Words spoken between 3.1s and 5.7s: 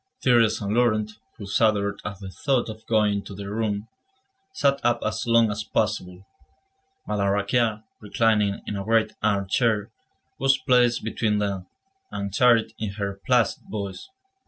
to their room, sat up as long as